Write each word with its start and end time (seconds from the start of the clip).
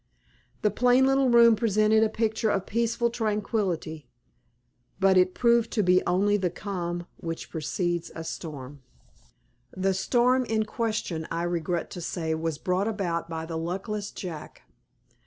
The 0.63 0.71
plain 0.71 1.05
little 1.05 1.29
room 1.29 1.55
presented 1.55 2.01
a 2.01 2.09
picture 2.09 2.49
of 2.49 2.65
peaceful 2.65 3.11
tranquillity, 3.11 4.07
but 4.99 5.15
it 5.15 5.35
proved 5.35 5.69
to 5.73 5.83
be 5.83 6.01
only 6.07 6.37
the 6.37 6.49
calm 6.49 7.05
which 7.17 7.51
precedes 7.51 8.11
a 8.15 8.23
storm. 8.23 8.81
The 9.77 9.93
storm 9.93 10.43
in 10.45 10.65
question, 10.65 11.27
I 11.29 11.43
regret 11.43 11.91
to 11.91 12.01
say, 12.01 12.33
was 12.33 12.57
brought 12.57 12.87
about 12.87 13.29
by 13.29 13.45
the 13.45 13.59
luckless 13.59 14.09
Jack. 14.09 14.63